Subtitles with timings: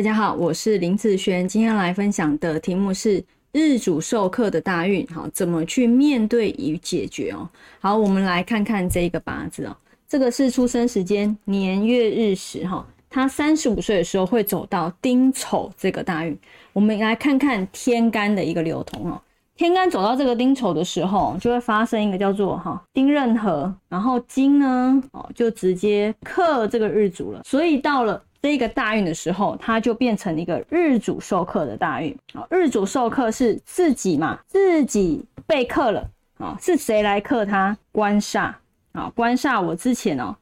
[0.00, 3.22] 大家好，我是林子轩，今天来分享的题目是
[3.52, 7.46] 日主受克的大运，好，怎么去面对与解决哦？
[7.80, 9.76] 好，我们来看看这个八字哦，
[10.08, 16.34] 这个是出生时间年月日时哈，他三十五岁的时候会走到丁丑这个大运，
[16.72, 19.20] 我们来看看天干的一个流通哦。
[19.54, 32.46] 天干走到这个丁丑的时候，就会发生一个叫做哈丁壬合，然后金呢哦就直接克这个日主了，所以到了这个大运的时候，它就变成一个日主受克的大运啊。
[32.50, 36.08] 日主受克是自己嘛，自己被克了
[36.38, 37.76] 啊，是谁来克他？
[37.92, 38.52] 官煞
[38.92, 40.34] 啊，官煞我之前哦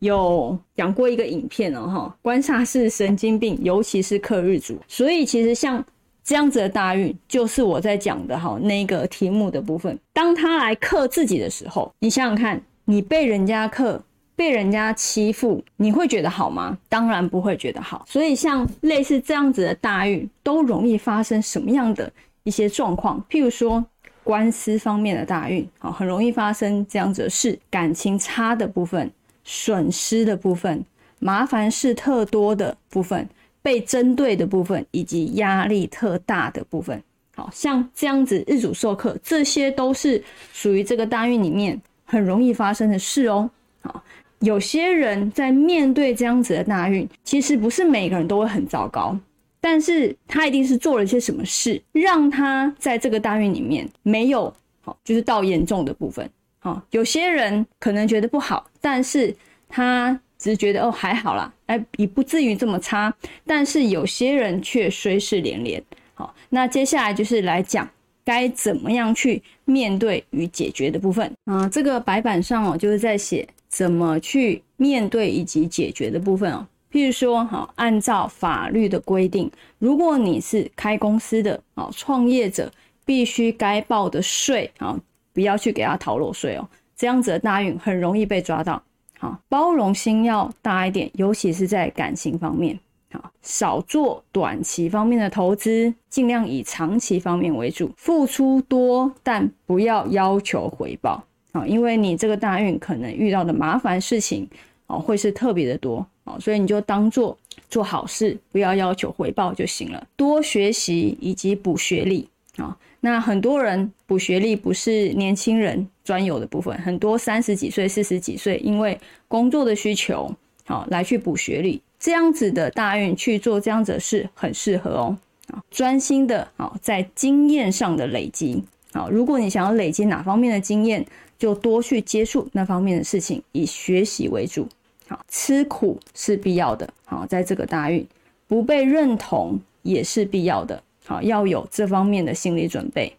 [0.00, 5.84] 有讲过一个影片哦哈，官煞是神经病，尤其是克日主，所以其实像。
[6.28, 9.96] 这样子的大运就是我在讲的哈那个题目的部分。
[10.12, 14.02] 当他来克自己的时候，你想想看，你被人家克，
[14.36, 16.78] 被人家欺负，你会觉得好吗？
[16.88, 18.04] 当然不会觉得好。
[18.06, 22.12] 所以像类似这样子的大运，都容易发生什么样的
[22.44, 23.20] 一些状况？
[23.28, 23.84] 譬如说
[24.22, 29.10] 官司方面的大运，好，很容易发生这样子的事，感情差的部分，
[29.42, 30.84] 损失的部分，
[31.18, 33.28] 麻烦事特多的部分。
[33.62, 37.02] 被针对的部分，以及压力特大的部分，
[37.34, 43.50] 好像这样子日主授课，这些都是属于这个大运里面很容易发生的事哦。
[43.80, 44.04] 好，
[44.40, 49.18] 有些人在面对这样子的大运，其实不是每个人都会很糟糕，
[49.60, 56.28] 但是他一定是做了一些什么事，让他在这个大运里面没有好，就是到严重的部分。
[56.58, 59.34] 好，有些人可能觉得不好，但是
[59.68, 60.18] 他。
[60.38, 63.12] 只是觉得哦还好啦，哎也不至于这么差，
[63.46, 65.82] 但是有些人却衰事连连。
[66.12, 67.88] 好，那接下来就是来讲
[68.22, 71.66] 该怎么样去面对与解决的部分啊。
[71.70, 76.66] 这个白板上哦就是在写怎么去面对以及解决的部分哦。
[76.90, 82.72] 譬如说，好，按照法律的规定，如果你是开公司的哦，创业者
[83.04, 84.98] 必须该报的税啊，
[85.34, 88.82] 不要去给他逃漏税哦，这样子的大运很容易被抓到。
[89.18, 92.80] 好，包容心要大一点，尤其是在感情方面。
[93.12, 97.92] 好，少做短期方面的投资，尽量以长期方面为主。
[97.98, 101.22] 付出多，但不要要求回报。
[101.56, 104.46] 啊，因为你这个大运可能遇到的麻烦事情，
[104.86, 106.06] 哦，会是特别的多。
[106.24, 107.36] 哦，所以你就当做
[107.70, 110.06] 做好事，不要要求回报就行了。
[110.16, 112.28] 多学习以及补学历。
[112.56, 120.34] 啊，那很多人补学历不是年轻人专有的部分，很多三十几岁、四十几岁，因为工作的需求，
[120.64, 125.18] 好来去补学历，这样子的大运去做这样子的事很适合哦。
[125.48, 128.64] 啊，专心的，啊在经验上的累积。
[128.96, 131.04] 好，如果你想要累积哪方面的经验，
[131.38, 134.66] 就多去接触那方面的事情，以学习为主。
[135.06, 136.88] 好，吃苦是必要的。
[137.04, 138.06] 好，在这个大运，
[138.48, 140.82] 不被认同也是必要的。
[141.04, 143.14] 好，要有这方面的心理准备，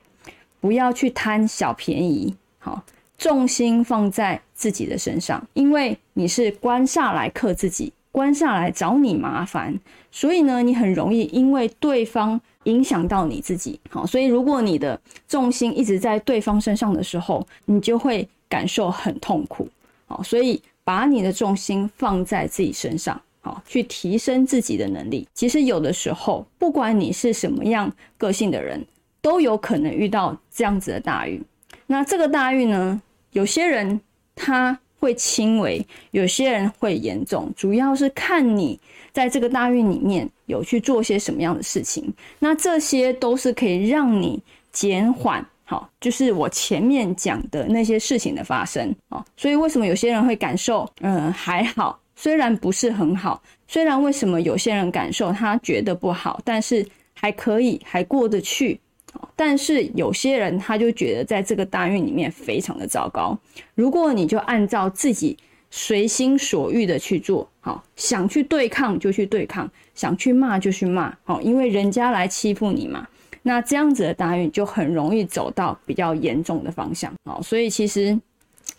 [0.59, 2.35] 不要去贪小便宜。
[2.57, 2.83] 好，
[3.19, 9.79] 重心放在自己的身上，因为你是官煞来克自己，官煞来找你麻烦，
[10.11, 13.79] 所以呢，你很容易因为对方影响到你自己。
[13.91, 19.69] 好，所以如果你的重心一直在对方身上的时候，你就会感受很痛苦。
[20.07, 23.21] 好，所以把你的重心放在自己身上。
[23.41, 25.25] 好去提升自己的能力。
[25.35, 28.83] 其实有的时候，不管你是什么样个性的人，
[29.21, 31.39] 都有可能遇到这样子的大运。
[31.85, 32.99] 那这个大运呢，
[33.31, 34.01] 有些人
[34.35, 38.79] 他会轻微，有些人会严重，主要是看你
[39.11, 42.11] 在这个大运里面有去做些什么样的事情。
[42.39, 44.41] 那这些都是可以让你
[44.71, 49.23] 减缓，好，就是我前面讲的那些事情的发生啊。
[49.35, 51.99] 所以为什么有些人会感受，嗯，还好。
[52.15, 56.83] 虽然不是很好，虽然为什么有些人感受他觉得不好，但是
[57.13, 58.79] 还可以，还过得去。
[59.35, 63.37] 但是有些人他就觉得在这个大运里面非常的糟糕。
[63.75, 65.37] 如果你就按照自己
[65.69, 73.07] 随心所欲的去做，好，想去对抗就去对抗，想去骂就去骂，好，因为人家来欺负你嘛。
[73.43, 77.13] 那这样子的大运就很容易走到比较严重的方向。
[77.25, 78.19] 好，所以其实。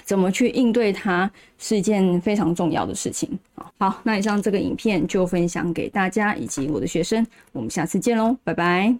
[0.05, 3.29] 怎么去应对它是一件非常重要的事情
[3.77, 8.97] 好，那以上这个影片就分享给大家以及我的学生，我们下次见喽，拜拜。